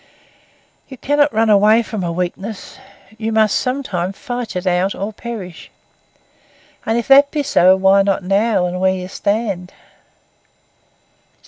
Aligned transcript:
You 0.87 0.97
cannot 0.97 1.31
run 1.31 1.51
away 1.51 1.83
from 1.83 2.03
a 2.03 2.11
weakness; 2.11 2.79
you 3.19 3.31
must 3.31 3.55
some 3.55 3.83
time 3.83 4.13
fight 4.13 4.55
it 4.55 4.65
out 4.65 4.95
or 4.95 5.13
perish; 5.13 5.69
and 6.87 6.97
if 6.97 7.07
that 7.07 7.29
be 7.29 7.43
so, 7.43 7.75
why 7.75 8.01
not 8.01 8.23
now, 8.23 8.65
and 8.65 8.81
where 8.81 8.95
you 8.95 9.07
stand? 9.07 9.71